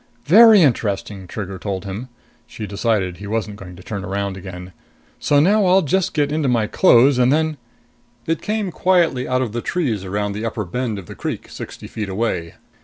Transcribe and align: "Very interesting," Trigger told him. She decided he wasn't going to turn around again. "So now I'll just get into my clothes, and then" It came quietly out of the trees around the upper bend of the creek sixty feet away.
"Very 0.25 0.63
interesting," 0.63 1.27
Trigger 1.27 1.59
told 1.59 1.85
him. 1.85 2.09
She 2.47 2.65
decided 2.65 3.17
he 3.17 3.27
wasn't 3.27 3.57
going 3.57 3.75
to 3.75 3.83
turn 3.83 4.03
around 4.03 4.35
again. 4.35 4.73
"So 5.19 5.39
now 5.39 5.63
I'll 5.67 5.83
just 5.83 6.15
get 6.15 6.31
into 6.31 6.49
my 6.49 6.65
clothes, 6.65 7.19
and 7.19 7.31
then" 7.31 7.57
It 8.25 8.41
came 8.41 8.71
quietly 8.71 9.27
out 9.27 9.43
of 9.43 9.51
the 9.51 9.61
trees 9.61 10.03
around 10.03 10.31
the 10.31 10.43
upper 10.43 10.65
bend 10.65 10.97
of 10.97 11.05
the 11.05 11.13
creek 11.13 11.49
sixty 11.49 11.85
feet 11.85 12.09
away. 12.09 12.55